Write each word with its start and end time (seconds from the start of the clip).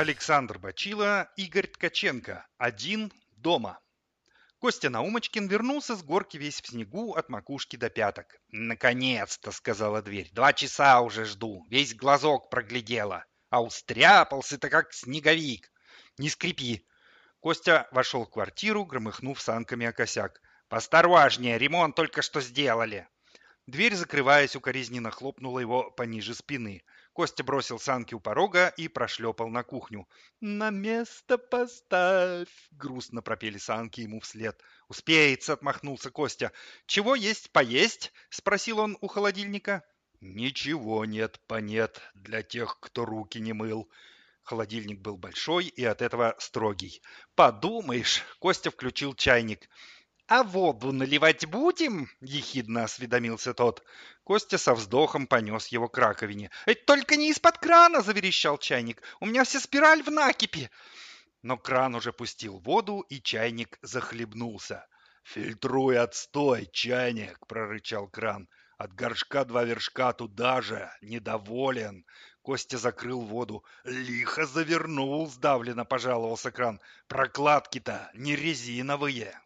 Александр 0.00 0.58
Бачила, 0.58 1.30
Игорь 1.36 1.66
Ткаченко. 1.66 2.46
Один 2.56 3.12
дома. 3.32 3.78
Костя 4.58 4.90
Наумочкин 4.90 5.46
вернулся 5.46 5.96
с 5.96 6.02
горки 6.02 6.36
весь 6.36 6.60
в 6.60 6.66
снегу 6.66 7.14
от 7.14 7.28
макушки 7.28 7.76
до 7.76 7.90
пяток. 7.90 8.40
«Наконец-то!»— 8.48 9.50
сказала 9.52 10.02
дверь. 10.02 10.30
«Два 10.32 10.52
часа 10.52 11.00
уже 11.00 11.24
жду. 11.24 11.66
Весь 11.70 11.94
глазок 11.94 12.50
проглядела. 12.50 13.24
А 13.50 13.62
устряпался-то 13.62 14.68
как 14.68 14.92
снеговик. 14.92 15.70
Не 16.18 16.28
скрипи!» 16.28 16.86
Костя 17.40 17.88
вошел 17.90 18.24
в 18.24 18.30
квартиру, 18.30 18.84
громыхнув 18.84 19.40
санками 19.40 19.86
о 19.86 19.92
косяк. 19.92 20.40
«Посторожнее! 20.68 21.58
Ремонт 21.58 21.96
только 21.96 22.22
что 22.22 22.40
сделали!» 22.40 23.08
Дверь, 23.70 23.94
закрываясь, 23.94 24.56
укоризненно 24.56 25.12
хлопнула 25.12 25.60
его 25.60 25.92
пониже 25.92 26.34
спины. 26.34 26.82
Костя 27.12 27.44
бросил 27.44 27.78
санки 27.78 28.14
у 28.14 28.18
порога 28.18 28.74
и 28.76 28.88
прошлепал 28.88 29.46
на 29.48 29.62
кухню. 29.62 30.08
«На 30.40 30.70
место 30.70 31.38
поставь!»— 31.38 32.48
грустно 32.72 33.22
пропели 33.22 33.58
санки 33.58 34.00
ему 34.00 34.18
вслед. 34.18 34.60
«Успеется!»— 34.88 35.52
отмахнулся 35.54 36.10
Костя. 36.10 36.50
«Чего 36.86 37.14
есть 37.14 37.52
поесть?»— 37.52 38.12
спросил 38.28 38.80
он 38.80 38.98
у 39.00 39.06
холодильника. 39.06 39.84
«Ничего 40.20 41.04
нет, 41.04 41.38
понет 41.46 42.00
для 42.14 42.42
тех, 42.42 42.76
кто 42.80 43.04
руки 43.04 43.38
не 43.38 43.52
мыл». 43.52 43.88
Холодильник 44.42 44.98
был 44.98 45.16
большой 45.16 45.66
и 45.66 45.84
от 45.84 46.02
этого 46.02 46.34
строгий. 46.40 47.02
«Подумаешь!»— 47.36 48.24
Костя 48.40 48.72
включил 48.72 49.14
чайник. 49.14 49.68
«А 50.30 50.44
воду 50.44 50.92
наливать 50.92 51.44
будем?»– 51.46 52.08
ехидно 52.20 52.84
осведомился 52.84 53.52
тот. 53.52 53.82
Костя 54.22 54.58
со 54.58 54.76
вздохом 54.76 55.26
понес 55.26 55.66
его 55.66 55.88
к 55.88 55.98
раковине. 55.98 56.52
«Только 56.86 57.16
не 57.16 57.30
из-под 57.30 57.58
крана!»– 57.58 58.00
заверещал 58.02 58.56
чайник. 58.56 59.02
«У 59.18 59.26
меня 59.26 59.42
вся 59.42 59.58
спираль 59.58 60.04
в 60.04 60.10
накипи!» 60.12 60.70
Но 61.42 61.58
кран 61.58 61.96
уже 61.96 62.12
пустил 62.12 62.60
воду, 62.60 63.00
и 63.08 63.20
чайник 63.20 63.80
захлебнулся. 63.82 64.86
«Фильтруй 65.24 65.98
отстой, 65.98 66.68
чайник!»– 66.72 67.44
прорычал 67.48 68.06
кран. 68.06 68.48
«От 68.78 68.94
горшка 68.94 69.44
два 69.44 69.64
вершка 69.64 70.12
туда 70.12 70.62
же! 70.62 70.92
Недоволен!» 71.02 72.04
Костя 72.42 72.78
закрыл 72.78 73.22
воду. 73.22 73.64
«Лихо 73.82 74.46
завернул!»– 74.46 75.26
сдавленно 75.28 75.84
пожаловался 75.84 76.52
кран. 76.52 76.80
«Прокладки-то 77.08 78.12
не 78.14 78.36
резиновые!» 78.36 79.36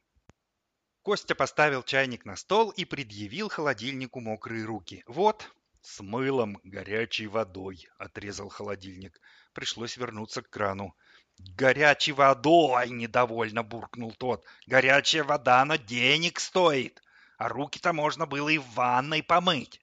Костя 1.05 1.35
поставил 1.35 1.83
чайник 1.83 2.25
на 2.25 2.35
стол 2.35 2.71
и 2.71 2.87
предъявил 2.87 3.51
холодильнику 3.51 4.21
мокрые 4.21 4.65
руки. 4.65 5.05
«Вот, 5.07 5.47
с 5.83 6.01
мылом, 6.01 6.59
горячей 6.65 7.27
водой»,— 7.27 7.87
отрезал 7.99 8.49
холодильник. 8.49 9.21
Пришлось 9.53 9.99
вернуться 9.99 10.41
к 10.41 10.49
крану. 10.49 10.97
«Горячей 11.39 12.13
водой!»— 12.13 12.89
недовольно 12.91 13.63
буркнул 13.63 14.13
тот. 14.13 14.47
«Горячая 14.67 15.25
вода, 15.25 15.61
она 15.61 15.77
денег 15.77 16.41
стоит, 16.41 17.03
а 17.37 17.51
руки-то 17.51 17.93
можно 17.93 18.25
было 18.25 18.49
и 18.49 18.57
в 18.57 18.67
ванной 18.71 19.23
помыть». 19.23 19.83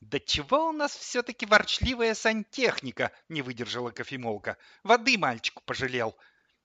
«Да 0.00 0.18
чего 0.18 0.70
у 0.70 0.72
нас 0.72 0.96
все-таки 0.96 1.46
ворчливая 1.46 2.14
сантехника?»— 2.14 3.12
не 3.28 3.42
выдержала 3.42 3.92
кофемолка. 3.92 4.56
«Воды 4.82 5.16
мальчику 5.18 5.62
пожалел, 5.64 6.16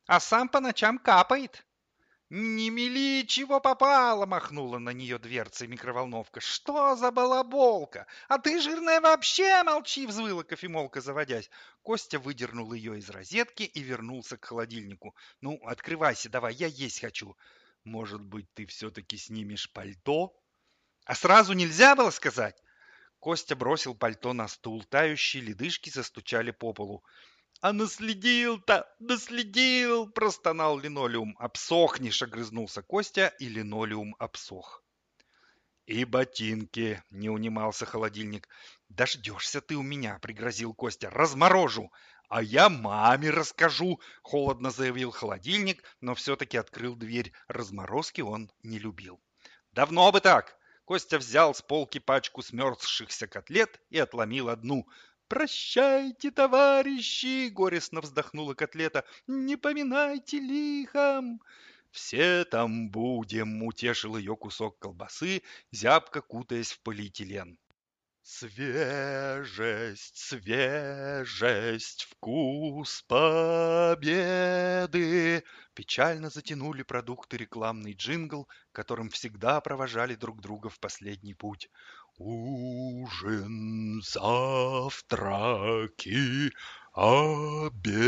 а 0.08 0.19
сам 0.19 0.50
по 0.50 0.59
ночам 0.62 0.97
капает». 0.97 1.66
«Не 2.30 2.70
мели, 2.70 3.25
чего 3.25 3.61
попало!»— 3.61 4.25
махнула 4.28 4.80
на 4.80 4.89
нее 4.89 5.17
дверцей 5.17 5.66
микроволновка. 5.70 6.42
«Что 6.42 6.97
за 6.97 7.09
балаболка? 7.09 8.06
А 8.28 8.38
ты, 8.38 8.59
жирная, 8.59 9.00
вообще 9.00 9.64
молчи!»— 9.64 10.06
взвыла 10.08 10.44
кофемолка, 10.44 11.00
заводясь. 11.00 11.50
Костя 11.84 12.19
выдернул 12.19 12.73
ее 12.73 13.00
из 13.00 13.09
розетки 13.09 13.64
и 13.64 13.80
вернулся 13.80 14.38
к 14.38 14.44
холодильнику. 14.44 15.16
«Ну, 15.39 15.58
открывайся 15.64 16.30
давай, 16.30 16.53
я 16.56 16.67
есть 16.67 17.00
хочу». 17.00 17.38
«Может 17.85 18.22
быть, 18.22 18.53
ты 18.53 18.66
все-таки 18.66 19.16
снимешь 19.16 19.72
пальто?» 19.72 20.35
«А 21.06 21.16
сразу 21.16 21.53
нельзя 21.53 21.96
было 21.96 22.09
сказать?» 22.09 22.62
Костя 23.19 23.56
бросил 23.56 23.96
пальто 23.96 24.34
на 24.34 24.50
стул. 24.50 24.84
Тающие 24.84 25.41
ледышки 25.41 25.90
застучали 25.90 26.51
по 26.51 26.74
полу. 26.74 27.06
«А 27.59 27.73
наследил-то, 27.73 28.88
наследил!»– 29.00 30.07
простонал 30.16 30.78
линолеум. 30.78 31.35
«Обсохнешь!»– 31.40 32.22
огрызнулся 32.23 32.84
Костя, 32.84 33.34
и 33.40 33.50
линолеум 33.50 34.16
обсох. 34.19 34.84
«И 35.88 36.06
ботинки!»– 36.06 37.01
не 37.09 37.29
унимался 37.29 37.88
холодильник. 37.88 38.47
«Дождешься 38.90 39.59
ты 39.59 39.75
у 39.75 39.81
меня!»– 39.81 40.19
пригрозил 40.22 40.75
Костя. 40.75 41.09
«Разморожу!» 41.09 41.91
«А 42.29 42.44
я 42.44 42.69
маме 42.69 43.31
расскажу!»– 43.31 44.01
холодно 44.22 44.69
заявил 44.69 45.12
холодильник, 45.12 45.81
но 46.01 46.13
все-таки 46.13 46.57
открыл 46.57 46.95
дверь. 46.95 47.31
Разморозки 47.47 48.22
он 48.22 48.51
не 48.62 48.78
любил. 48.78 49.19
«Давно 49.72 50.12
бы 50.12 50.19
так!» 50.19 50.57
Костя 50.84 51.18
взял 51.18 51.56
с 51.56 51.62
полки 51.62 52.00
пачку 52.00 52.41
смерзшихся 52.41 53.28
котлет 53.28 53.81
и 53.89 53.97
отломил 53.97 54.50
одну. 54.50 54.88
«Прощайте, 55.27 56.31
товарищи!»— 56.31 57.49
горестно 57.51 58.01
вздохнула 58.01 58.53
котлета. 58.53 59.03
«Не 59.27 59.57
поминайте 59.57 60.39
лихом!» 60.39 61.41
«Все 61.91 62.45
там 62.45 62.89
будем!»— 62.89 63.63
утешил 63.65 64.17
ее 64.17 64.35
кусок 64.38 64.79
колбасы, 64.79 65.41
зябко 65.71 66.21
кутаясь 66.21 66.71
в 66.71 66.79
полиэтилен. 66.81 67.57
Свежесть, 68.29 70.17
свежесть, 70.17 72.03
вкус 72.03 73.01
победы. 73.07 74.11
Печально 75.73 76.29
затянули 76.29 76.83
продукты 76.83 77.38
рекламный 77.38 77.94
джингл, 77.94 78.49
которым 78.73 79.09
всегда 79.11 79.61
провожали 79.61 80.15
друг 80.15 80.41
друга 80.41 80.67
в 80.67 80.77
последний 80.81 81.35
путь. 81.35 81.69
Ужин, 82.19 84.01
завтраки, 84.01 85.31
обеды. 86.94 88.01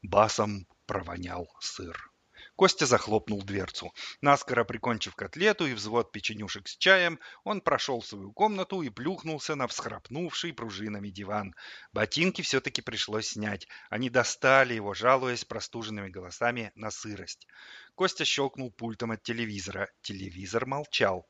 Басом 0.00 0.68
провонял 0.86 1.48
сыр. 1.58 2.12
Костя 2.54 2.86
захлопнул 2.86 3.42
дверцу. 3.42 3.92
Наскоро 4.20 4.62
прикончив 4.62 5.16
котлету 5.16 5.66
и 5.66 5.74
взвод 5.74 6.12
печенюшек 6.12 6.68
с 6.68 6.76
чаем, 6.76 7.18
он 7.42 7.62
прошел 7.62 8.00
в 8.00 8.06
свою 8.06 8.32
комнату 8.32 8.82
и 8.82 8.90
плюхнулся 8.90 9.56
на 9.56 9.66
всхрапнувший 9.66 10.52
пружинами 10.52 11.08
диван. 11.08 11.56
Ботинки 11.92 12.42
все-таки 12.42 12.80
пришлось 12.80 13.30
снять. 13.30 13.66
Они 13.90 14.08
достали 14.08 14.74
его, 14.74 14.94
жалуясь 14.94 15.44
простуженными 15.44 16.10
голосами 16.10 16.70
на 16.76 16.92
сырость. 16.92 17.48
Костя 17.96 18.24
щелкнул 18.24 18.70
пультом 18.70 19.10
от 19.10 19.24
телевизора. 19.24 19.90
Телевизор 20.02 20.66
молчал. 20.66 21.26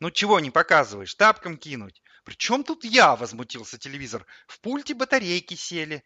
«Ну 0.00 0.10
чего 0.10 0.40
не 0.40 0.50
показываешь? 0.50 1.14
Тапком 1.14 1.56
кинуть!» 1.56 2.02
«При 2.24 2.34
чем 2.34 2.62
тут 2.62 2.84
я?»– 2.84 3.16
возмутился 3.16 3.78
телевизор. 3.78 4.26
«В 4.46 4.60
пульте 4.60 4.94
батарейки 4.94 5.54
сели». 5.54 6.04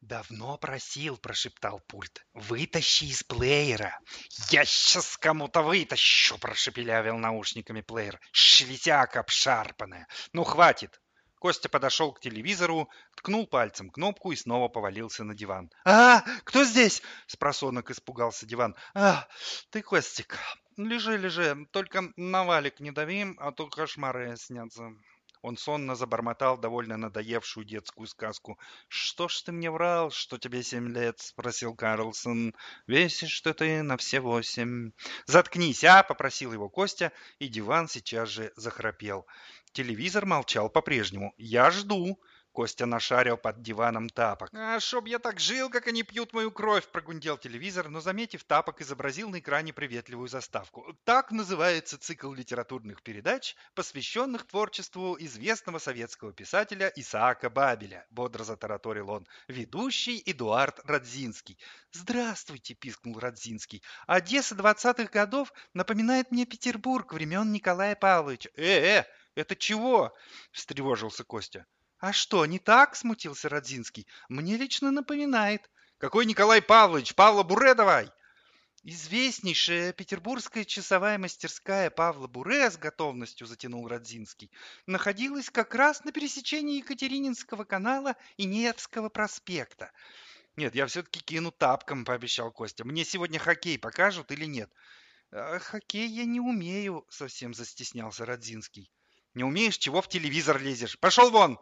«Давно 0.00 0.56
просил»,– 0.56 1.16
прошептал 1.18 1.80
пульт. 1.80 2.24
«Вытащи 2.32 3.04
из 3.04 3.22
плеера». 3.22 4.00
«Я 4.48 4.64
сейчас 4.64 5.18
кому-то 5.18 5.60
вытащу»,– 5.60 6.38
прошепелявил 6.40 7.18
наушниками 7.18 7.82
плеер. 7.82 8.18
«Шлезяка 8.32 9.20
обшарпанная». 9.20 10.06
«Ну, 10.32 10.44
хватит». 10.44 10.98
Костя 11.38 11.68
подошел 11.68 12.12
к 12.12 12.20
телевизору, 12.20 12.88
ткнул 13.16 13.46
пальцем 13.46 13.90
кнопку 13.90 14.32
и 14.32 14.36
снова 14.36 14.68
повалился 14.68 15.24
на 15.24 15.34
диван. 15.34 15.70
«А, 15.84 16.22
кто 16.44 16.64
здесь?»– 16.64 17.02
спросонок 17.26 17.90
испугался 17.90 18.46
диван. 18.46 18.74
«А, 18.94 19.26
ты, 19.70 19.82
Костик, 19.82 20.38
лежи, 20.86 21.16
лежи, 21.16 21.66
только 21.70 22.12
на 22.16 22.44
валик 22.44 22.80
не 22.80 22.90
дави, 22.90 23.26
а 23.38 23.52
то 23.52 23.68
кошмары 23.68 24.36
снятся». 24.36 24.92
Он 25.42 25.56
сонно 25.56 25.94
забормотал 25.94 26.58
довольно 26.58 26.98
надоевшую 26.98 27.64
детскую 27.64 28.06
сказку. 28.06 28.58
«Что 28.88 29.26
ж 29.28 29.42
ты 29.42 29.52
мне 29.52 29.70
врал, 29.70 30.10
что 30.10 30.36
тебе 30.36 30.62
семь 30.62 30.92
лет?»— 30.92 31.18
спросил 31.20 31.74
Карлсон. 31.74 32.54
«Весишь 32.86 33.32
что 33.32 33.54
ты 33.54 33.82
на 33.82 33.96
все 33.96 34.20
восемь». 34.20 34.90
«Заткнись, 35.24 35.84
а!»— 35.84 36.02
попросил 36.08 36.52
его 36.52 36.68
Костя, 36.68 37.12
и 37.38 37.48
диван 37.48 37.88
сейчас 37.88 38.28
же 38.28 38.52
захрапел. 38.56 39.26
Телевизор 39.72 40.26
молчал 40.26 40.68
по-прежнему. 40.68 41.32
«Я 41.38 41.70
жду», 41.70 42.20
Костя 42.52 42.84
нашарил 42.86 43.36
под 43.36 43.62
диваном 43.62 44.08
тапок. 44.08 44.50
«А 44.52 44.80
чтоб 44.80 45.06
я 45.06 45.18
так 45.18 45.38
жил, 45.38 45.70
как 45.70 45.86
они 45.86 46.02
пьют 46.02 46.32
мою 46.32 46.50
кровь!»– 46.50 46.88
прогундел 46.92 47.38
телевизор, 47.38 47.88
но, 47.88 48.00
заметив 48.00 48.42
тапок, 48.44 48.80
изобразил 48.80 49.30
на 49.30 49.38
экране 49.38 49.72
приветливую 49.72 50.28
заставку. 50.28 50.96
Так 51.04 51.30
называется 51.30 51.96
цикл 51.96 52.32
литературных 52.32 53.02
передач, 53.02 53.54
посвященных 53.74 54.46
творчеству 54.46 55.16
известного 55.20 55.78
советского 55.78 56.32
писателя 56.32 56.92
Исаака 56.96 57.50
Бабеля. 57.50 58.04
Бодро 58.10 58.42
затараторил 58.42 59.10
он. 59.10 59.28
Ведущий 59.46 60.20
Эдуард 60.26 60.80
Радзинский. 60.84 61.56
«Здравствуйте!»– 61.92 62.74
пискнул 62.80 63.18
Радзинский. 63.18 63.82
«Одесса 64.08 64.56
двадцатых 64.56 65.10
годов 65.10 65.52
напоминает 65.72 66.32
мне 66.32 66.46
Петербург 66.46 67.12
времен 67.12 67.52
Николая 67.52 67.94
Павловича». 67.94 68.50
«Э-э!» 68.56 69.04
Это 69.36 69.54
чего? 69.54 70.12
встревожился 70.50 71.22
Костя. 71.24 71.64
А 72.00 72.14
что, 72.14 72.46
не 72.46 72.58
так? 72.58 72.96
смутился 72.96 73.50
Родзинский. 73.50 74.06
Мне 74.30 74.56
лично 74.56 74.90
напоминает. 74.90 75.70
Какой 75.98 76.24
Николай 76.24 76.62
Павлович? 76.62 77.14
Павла 77.14 77.42
Буре 77.42 77.74
давай! 77.74 78.10
Известнейшая 78.82 79.92
петербургская 79.92 80.64
часовая 80.64 81.18
мастерская 81.18 81.90
Павла 81.90 82.26
Буре 82.26 82.70
с 82.70 82.78
готовностью 82.78 83.46
затянул 83.46 83.86
Родзинский, 83.86 84.50
находилась 84.86 85.50
как 85.50 85.74
раз 85.74 86.02
на 86.04 86.12
пересечении 86.12 86.78
Екатерининского 86.78 87.64
канала 87.64 88.16
и 88.38 88.46
Невского 88.46 89.10
проспекта. 89.10 89.92
Нет, 90.56 90.74
я 90.74 90.86
все-таки 90.86 91.20
кину 91.20 91.50
тапком, 91.50 92.06
пообещал 92.06 92.50
Костя. 92.50 92.86
Мне 92.86 93.04
сегодня 93.04 93.38
хоккей 93.38 93.78
покажут 93.78 94.32
или 94.32 94.46
нет? 94.46 94.72
«А 95.32 95.58
хоккей 95.58 96.08
я 96.08 96.24
не 96.24 96.40
умею, 96.40 97.06
совсем 97.10 97.52
застеснялся 97.52 98.24
Родзинский. 98.24 98.90
Не 99.34 99.44
умеешь, 99.44 99.76
чего 99.76 100.00
в 100.00 100.08
телевизор 100.08 100.60
лезешь? 100.60 100.98
Пошел 100.98 101.30
вон! 101.30 101.60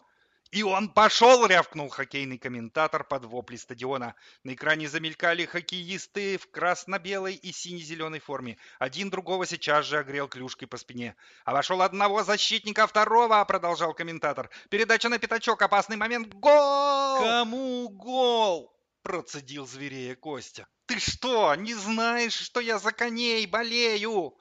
И 0.51 0.63
он 0.63 0.89
пошел, 0.89 1.45
рявкнул 1.45 1.91
хоккейный 1.91 2.39
комментатор 2.39 3.05
под 3.05 3.27
вопли 3.27 3.57
стадиона. 3.57 4.15
На 4.45 4.55
экране 4.55 4.89
замелькали 4.89 5.45
хоккеисты 5.45 6.39
в 6.39 6.51
красно-белой 6.51 7.35
и 7.35 7.53
сине-зеленой 7.53 8.19
форме. 8.19 8.57
Один 8.79 9.11
другого 9.11 9.45
сейчас 9.45 9.85
же 9.85 9.99
огрел 9.99 10.27
клюшкой 10.27 10.67
по 10.67 10.79
спине. 10.79 11.17
Обошел 11.45 11.83
одного 11.83 12.25
защитника, 12.25 12.87
второго, 12.87 13.45
продолжал 13.45 13.93
комментатор. 13.93 14.49
Передача 14.71 15.11
на 15.11 15.19
пятачок, 15.19 15.61
опасный 15.61 15.97
момент, 15.97 16.33
гол! 16.33 17.21
Кому 17.21 17.91
гол? 17.91 18.75
Процедил 19.03 19.67
зверея 19.67 20.17
Костя. 20.17 20.67
Ты 20.87 20.99
что, 20.99 21.55
не 21.57 21.75
знаешь, 21.75 22.33
что 22.33 22.61
я 22.61 22.79
за 22.79 22.93
коней 22.93 23.45
болею? 23.47 24.35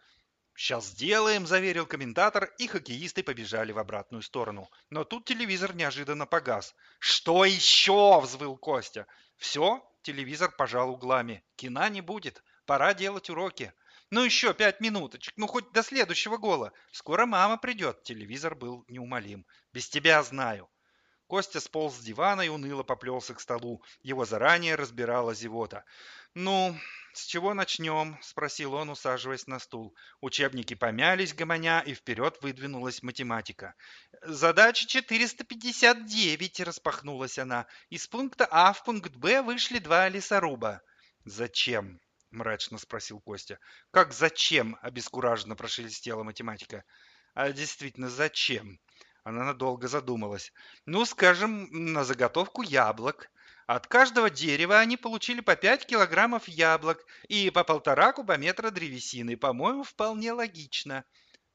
«Сейчас 0.58 0.88
сделаем»,– 0.88 1.46
заверил 1.48 1.86
комментатор, 1.86 2.46
и 2.58 2.66
хоккеисты 2.66 3.22
побежали 3.22 3.72
в 3.72 3.78
обратную 3.78 4.24
сторону. 4.24 4.72
Но 4.90 5.04
тут 5.04 5.26
телевизор 5.26 5.76
неожиданно 5.76 6.26
погас. 6.26 6.74
«Что 6.98 7.46
еще?»– 7.46 8.20
взвыл 8.24 8.58
Костя. 8.58 9.06
«Все?»– 9.36 9.88
телевизор 10.02 10.52
пожал 10.52 10.90
углами. 10.90 11.44
«Кина 11.58 11.90
не 11.90 12.02
будет. 12.02 12.42
Пора 12.66 12.96
делать 12.96 13.30
уроки». 13.30 13.72
«Ну 14.10 14.24
еще 14.24 14.52
пять 14.56 14.80
минуточек, 14.80 15.36
ну 15.38 15.46
хоть 15.46 15.72
до 15.74 15.84
следующего 15.84 16.38
гола. 16.38 16.74
Скоро 16.92 17.28
мама 17.28 17.58
придет». 17.58 18.02
Телевизор 18.02 18.56
был 18.56 18.84
неумолим. 18.88 19.46
«Без 19.74 19.88
тебя 19.88 20.24
знаю». 20.24 20.68
Костя 21.28 21.60
сполз 21.60 21.96
с 21.96 22.00
дивана 22.00 22.42
и 22.42 22.50
уныло 22.50 22.84
поплелся 22.84 23.34
к 23.34 23.42
столу. 23.42 23.84
Его 24.02 24.24
заранее 24.24 24.76
разбирала 24.76 25.34
зевота. 25.34 25.84
«Ну, 26.34 26.78
с 27.14 27.26
чего 27.26 27.54
начнем?»– 27.54 28.18
спросил 28.22 28.74
он, 28.76 28.90
усаживаясь 28.90 29.48
на 29.48 29.60
стул. 29.60 29.94
Учебники 30.22 30.74
помялись, 30.74 31.34
гомоня, 31.34 31.82
и 31.82 31.94
вперед 31.94 32.38
выдвинулась 32.42 33.04
математика. 33.04 33.76
«Задача 34.22 34.86
459»,– 34.88 36.64
распахнулась 36.64 37.38
она. 37.38 37.68
«Из 37.90 38.08
пункта 38.08 38.48
А 38.50 38.72
в 38.72 38.84
пункт 38.86 39.16
Б 39.16 39.42
вышли 39.42 39.80
два 39.80 40.08
лесоруба». 40.08 40.82
«Зачем?»– 41.26 42.00
мрачно 42.32 42.78
спросил 42.78 43.20
Костя. 43.20 43.60
«Как 43.92 44.14
зачем?»– 44.14 44.78
обескураженно 44.82 45.58
прошелестела 45.58 46.24
математика. 46.24 46.86
«А 47.34 47.52
действительно, 47.52 48.10
зачем?» 48.10 48.80
Она 49.28 49.44
надолго 49.44 49.90
задумалась. 49.90 50.54
Ну, 50.86 51.04
скажем, 51.04 51.68
на 51.70 52.06
заготовку 52.06 52.62
яблок. 52.62 53.30
От 53.66 53.86
каждого 53.86 54.30
дерева 54.30 54.80
они 54.80 54.96
получили 54.96 55.42
по 55.42 55.58
5 55.58 55.86
килограммов 55.86 56.48
яблок 56.48 57.06
и 57.28 57.50
по 57.50 57.66
полтора 57.66 58.14
кубометра 58.14 58.72
древесины. 58.72 59.36
По-моему, 59.36 59.84
вполне 59.84 60.32
логично. 60.32 61.04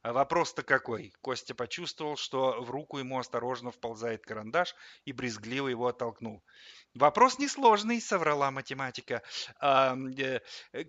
А 0.02 0.12
вопрос-то 0.12 0.62
какой? 0.62 1.14
Костя 1.22 1.54
почувствовал, 1.54 2.18
что 2.18 2.60
в 2.60 2.70
руку 2.70 2.98
ему 2.98 3.18
осторожно 3.18 3.70
вползает 3.70 4.26
карандаш 4.26 4.74
и 5.06 5.12
брезгливо 5.12 5.68
его 5.68 5.86
оттолкнул. 5.86 6.44
Вопрос 6.92 7.38
несложный, 7.38 8.02
соврала 8.02 8.50
математика. 8.50 9.22
А, 9.60 9.96
э, 10.18 10.40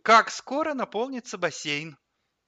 как 0.04 0.30
скоро 0.30 0.74
наполнится 0.74 1.38
бассейн? 1.38 1.98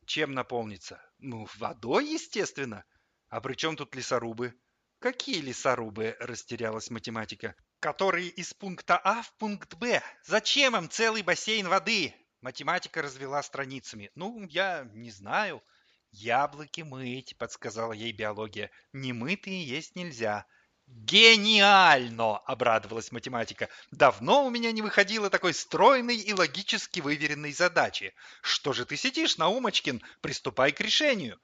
Чем 0.05 0.33
наполнится? 0.33 1.01
Ну, 1.19 1.47
водой, 1.55 2.05
естественно. 2.05 2.83
А 3.29 3.41
при 3.41 3.55
чем 3.55 3.75
тут 3.75 3.95
лесорубы? 3.95 4.53
Какие 4.99 5.41
лесорубы? 5.41 6.15
Растерялась 6.19 6.89
математика. 6.89 7.55
Которые 7.79 8.29
из 8.29 8.53
пункта 8.53 8.97
А 8.97 9.21
в 9.21 9.33
пункт 9.37 9.75
Б. 9.75 10.01
Зачем 10.23 10.75
им 10.75 10.89
целый 10.89 11.21
бассейн 11.21 11.67
воды? 11.67 12.13
Математика 12.41 13.01
развела 13.01 13.41
страницами. 13.43 14.11
Ну, 14.15 14.45
я 14.47 14.87
не 14.93 15.11
знаю. 15.11 15.63
Яблоки 16.11 16.81
мыть, 16.81 17.37
подсказала 17.37 17.93
ей 17.93 18.11
биология. 18.11 18.71
Немытые 18.93 19.65
есть 19.65 19.95
нельзя. 19.95 20.45
«Гениально!»– 20.87 22.37
обрадовалась 22.45 23.11
математика. 23.11 23.69
«Давно 23.89 24.45
у 24.45 24.51
меня 24.51 24.71
не 24.71 24.83
выходило 24.83 25.31
такой 25.31 25.55
стройной 25.55 26.17
и 26.17 26.31
логически 26.31 26.99
выверенной 26.99 27.53
задачи. 27.53 28.13
Что 28.43 28.71
же 28.71 28.85
ты 28.85 28.95
сидишь, 28.95 29.37
Наумочкин? 29.37 30.03
Приступай 30.21 30.71
к 30.71 30.79
решению!» 30.81 31.39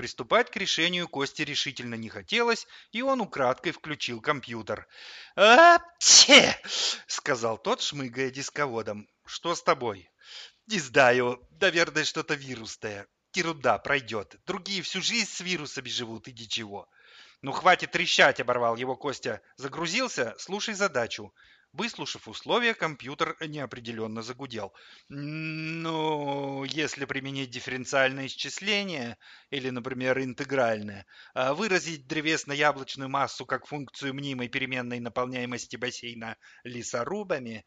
Приступать 0.00 0.50
к 0.50 0.56
решению 0.56 1.08
Косте 1.08 1.44
решительно 1.44 1.94
не 1.94 2.08
хотелось, 2.08 2.66
и 2.90 3.02
он 3.02 3.20
украдкой 3.20 3.72
включил 3.72 4.22
компьютер. 4.22 4.88
«А-те!»— 5.36 6.58
сказал 7.06 7.58
тот, 7.58 7.82
шмыгая 7.82 8.30
дисководом. 8.30 9.10
«Что 9.26 9.54
с 9.54 9.62
тобой?» 9.62 10.10
«Не 10.68 10.78
знаю. 10.78 11.46
Наверное, 11.60 12.04
что-то 12.04 12.32
вирусное. 12.32 13.08
Ерунда, 13.34 13.76
пройдет. 13.76 14.36
Другие 14.46 14.80
всю 14.80 15.02
жизнь 15.02 15.28
с 15.30 15.42
вирусами 15.42 15.90
живут, 15.90 16.28
иди 16.28 16.48
чего». 16.48 16.88
«Ну, 17.42 17.52
хватит 17.52 17.90
трещать!»— 17.90 18.40
оборвал 18.40 18.76
его 18.76 18.96
Костя. 18.96 19.42
«Загрузился? 19.58 20.34
Слушай 20.38 20.72
задачу. 20.72 21.30
Выслушав 21.72 22.26
условия, 22.26 22.74
компьютер 22.74 23.36
неопределенно 23.40 24.22
загудел. 24.22 24.72
Ну, 25.08 26.64
если 26.64 27.04
применить 27.04 27.50
дифференциальное 27.50 28.26
исчисление, 28.26 29.16
или, 29.50 29.70
например, 29.70 30.18
интегральное, 30.20 31.06
а 31.32 31.54
выразить 31.54 32.08
древесно-яблочную 32.08 33.08
массу 33.08 33.46
как 33.46 33.66
функцию 33.66 34.14
мнимой 34.14 34.48
переменной 34.48 34.98
наполняемости 35.00 35.76
бассейна 35.76 36.36
лесорубами... 36.64 37.64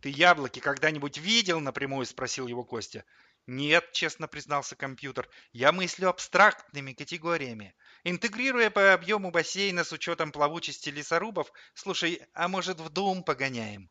«Ты 0.00 0.08
яблоки 0.08 0.60
когда-нибудь 0.60 1.18
видел?»— 1.18 1.60
напрямую 1.60 2.06
спросил 2.06 2.46
его 2.46 2.64
Костя. 2.64 3.04
Нет, 3.46 3.90
честно 3.92 4.28
признался 4.28 4.76
компьютер, 4.76 5.28
я 5.52 5.72
мыслю 5.72 6.08
абстрактными 6.08 6.92
категориями. 6.92 7.74
Интегрируя 8.04 8.70
по 8.70 8.92
объему 8.94 9.30
бассейна 9.30 9.84
с 9.84 9.92
учетом 9.92 10.32
плавучести 10.32 10.88
лесорубов, 10.88 11.52
слушай, 11.74 12.22
а 12.32 12.48
может 12.48 12.80
в 12.80 12.88
дом 12.88 13.22
погоняем? 13.22 13.90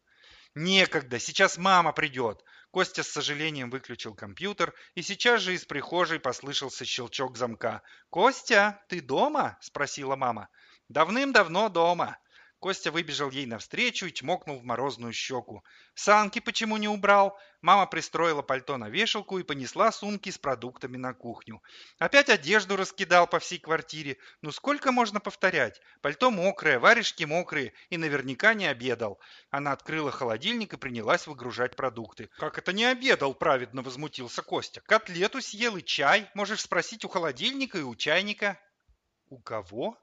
Некогда, 0.56 1.20
сейчас 1.20 1.58
мама 1.58 1.92
придет. 1.92 2.44
Костя 2.72 3.04
с 3.04 3.08
сожалением 3.08 3.70
выключил 3.70 4.16
компьютер, 4.16 4.74
и 4.96 5.02
сейчас 5.02 5.42
же 5.42 5.54
из 5.54 5.66
прихожей 5.66 6.20
послышался 6.20 6.86
щелчок 6.86 7.38
замка. 7.38 7.82
«Костя, 8.10 8.84
ты 8.90 9.02
дома?»– 9.02 9.58
спросила 9.62 10.16
мама. 10.16 10.50
«Давным-давно 10.88 11.70
дома. 11.70 12.18
Костя 12.60 12.92
выбежал 12.92 13.30
ей 13.32 13.46
навстречу 13.46 14.06
и 14.06 14.14
чмокнул 14.14 14.60
в 14.60 14.66
морозную 14.66 15.14
щеку. 15.14 15.64
«Санки 15.94 16.40
почему 16.40 16.76
не 16.76 16.90
убрал?» 16.90 17.40
Мама 17.62 17.88
пристроила 17.88 18.42
пальто 18.42 18.78
на 18.78 18.90
вешалку 18.90 19.40
и 19.40 19.44
понесла 19.44 19.92
сумки 19.92 20.30
с 20.30 20.38
продуктами 20.38 20.98
на 20.98 21.14
кухню. 21.14 21.62
Опять 22.00 22.30
одежду 22.30 22.76
раскидал 22.76 23.28
по 23.28 23.40
всей 23.40 23.60
квартире. 23.60 24.18
Ну 24.42 24.52
сколько 24.52 24.94
можно 24.94 25.20
повторять? 25.20 25.82
Пальто 26.02 26.32
мокрое, 26.32 26.80
варежки 26.80 27.26
мокрые 27.26 27.74
и 27.90 27.98
наверняка 27.98 28.54
не 28.54 28.66
обедал. 28.66 29.20
Она 29.52 29.74
открыла 29.74 30.12
холодильник 30.12 30.74
и 30.74 30.78
принялась 30.78 31.28
выгружать 31.28 31.76
продукты. 31.76 32.30
«Как 32.38 32.58
это 32.58 32.72
не 32.74 32.86
обедал?»– 32.86 33.34
праведно 33.36 33.82
возмутился 33.82 34.42
Костя. 34.42 34.82
«Котлету 34.82 35.42
съел 35.42 35.76
и 35.78 35.84
чай. 35.84 36.30
Можешь 36.34 36.62
спросить 36.62 37.06
у 37.06 37.10
холодильника 37.10 37.78
и 37.78 37.84
у 37.84 37.96
чайника». 37.96 38.60
«У 39.30 39.40
кого?» 39.40 39.98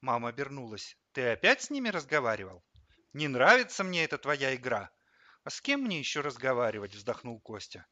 Мама 0.00 0.28
обернулась. 0.30 0.96
Ты 1.12 1.32
опять 1.32 1.62
с 1.62 1.70
ними 1.70 1.88
разговаривал? 1.88 2.62
Не 3.12 3.26
нравится 3.26 3.82
мне 3.82 4.04
эта 4.04 4.16
твоя 4.16 4.54
игра. 4.54 4.90
А 5.42 5.50
с 5.50 5.60
кем 5.60 5.80
мне 5.82 5.98
еще 5.98 6.20
разговаривать? 6.20 6.94
Вздохнул 6.94 7.40
Костя. 7.40 7.84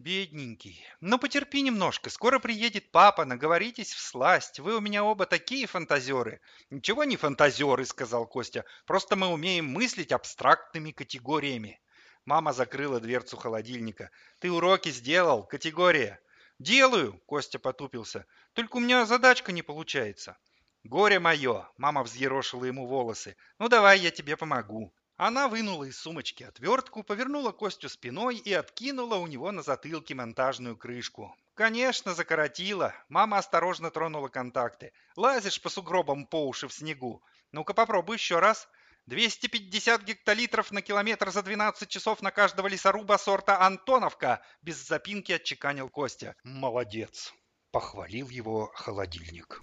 Бедненький. 0.00 0.84
Ну, 1.00 1.18
потерпи 1.18 1.62
немножко. 1.62 2.10
Скоро 2.10 2.40
приедет 2.40 2.90
папа, 2.90 3.24
наговоритесь 3.24 3.92
в 3.92 4.00
сласть. 4.00 4.58
Вы 4.58 4.76
у 4.76 4.80
меня 4.80 5.04
оба 5.04 5.26
такие 5.26 5.66
фантазеры. 5.66 6.40
Ничего 6.70 7.04
не 7.04 7.16
фантазеры, 7.16 7.84
сказал 7.84 8.26
Костя. 8.26 8.64
Просто 8.84 9.14
мы 9.14 9.28
умеем 9.28 9.66
мыслить 9.66 10.10
абстрактными 10.10 10.90
категориями. 10.90 11.80
Мама 12.24 12.52
закрыла 12.52 12.98
дверцу 12.98 13.36
холодильника. 13.36 14.10
Ты 14.40 14.50
уроки 14.50 14.88
сделал? 14.88 15.46
Категория. 15.46 16.20
Делаю, 16.58 17.20
Костя 17.26 17.60
потупился. 17.60 18.26
Только 18.54 18.78
у 18.78 18.80
меня 18.80 19.06
задачка 19.06 19.52
не 19.52 19.62
получается. 19.62 20.36
«Горе 20.84 21.18
мое!»— 21.18 21.68
мама 21.76 22.02
взъерошила 22.02 22.64
ему 22.64 22.86
волосы. 22.86 23.36
«Ну 23.58 23.68
давай 23.68 23.98
я 24.00 24.10
тебе 24.10 24.36
помогу». 24.36 24.94
Она 25.16 25.48
вынула 25.48 25.84
из 25.84 25.98
сумочки 25.98 26.44
отвертку, 26.44 27.02
повернула 27.02 27.52
Костю 27.52 27.90
спиной 27.90 28.36
и 28.36 28.54
откинула 28.54 29.16
у 29.16 29.26
него 29.26 29.52
на 29.52 29.62
затылке 29.62 30.14
монтажную 30.14 30.78
крышку. 30.78 31.36
Конечно, 31.52 32.14
закоротила. 32.14 32.94
Мама 33.10 33.36
осторожно 33.36 33.90
тронула 33.90 34.28
контакты. 34.28 34.94
Лазишь 35.16 35.60
по 35.60 35.68
сугробам 35.68 36.24
по 36.24 36.48
уши 36.48 36.68
в 36.68 36.72
снегу. 36.72 37.22
Ну-ка 37.52 37.74
попробуй 37.74 38.16
еще 38.16 38.38
раз. 38.38 38.66
250 39.04 40.02
гектолитров 40.04 40.70
на 40.70 40.80
километр 40.80 41.30
за 41.30 41.42
12 41.42 41.86
часов 41.90 42.22
на 42.22 42.30
каждого 42.30 42.68
лесоруба 42.68 43.18
сорта 43.18 43.60
Антоновка, 43.60 44.40
без 44.62 44.76
запинки 44.76 45.32
отчеканил 45.32 45.90
Костя. 45.90 46.36
Молодец. 46.44 47.34
Похвалил 47.72 48.28
его 48.28 48.72
холодильник. 48.74 49.60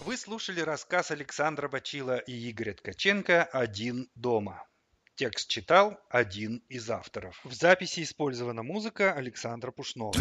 Вы 0.00 0.16
слушали 0.18 0.60
рассказ 0.60 1.10
Александра 1.10 1.68
Бачила 1.68 2.18
и 2.18 2.50
Игоря 2.50 2.74
Ткаченко 2.74 3.44
«Один 3.44 4.10
дома». 4.14 4.62
Текст 5.14 5.48
читал 5.48 5.98
один 6.10 6.62
из 6.68 6.90
авторов. 6.90 7.40
В 7.42 7.54
записи 7.54 8.02
использована 8.02 8.62
музыка 8.62 9.14
Александра 9.14 9.70
Пушнова. 9.70 10.12